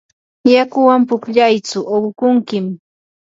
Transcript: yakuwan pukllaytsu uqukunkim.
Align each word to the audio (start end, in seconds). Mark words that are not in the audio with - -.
yakuwan 0.53 1.01
pukllaytsu 1.09 1.79
uqukunkim. 1.95 2.65